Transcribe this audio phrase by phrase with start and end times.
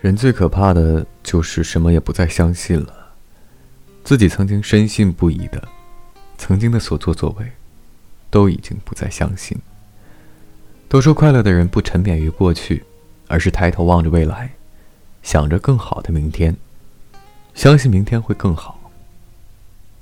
[0.00, 3.12] 人最可怕的就是什么也不再相信了，
[4.02, 5.68] 自己曾经深信不疑的，
[6.38, 7.52] 曾经的所作所为，
[8.30, 9.58] 都已经不再相信。
[10.88, 12.82] 都说快乐的人不沉湎于过去，
[13.28, 14.52] 而是抬头望着未来，
[15.22, 16.56] 想着更好的明天，
[17.54, 18.90] 相信明天会更好。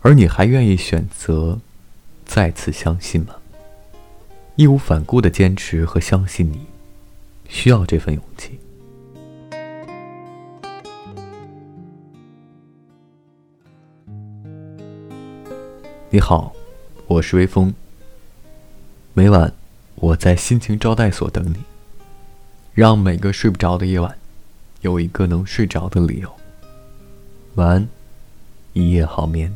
[0.02, 1.58] 而你还愿意选择
[2.24, 3.34] 再次相信吗？
[4.54, 6.66] 义无反顾的坚持和相信你，
[7.48, 8.60] 需要这份勇气。
[16.10, 16.54] 你好，
[17.06, 17.74] 我是微风。
[19.12, 19.52] 每晚
[19.96, 21.56] 我在心情招待所等你，
[22.72, 24.16] 让每个睡不着的夜晚
[24.80, 26.34] 有一个能睡着的理由。
[27.56, 27.88] 晚安，
[28.72, 29.54] 一夜好眠。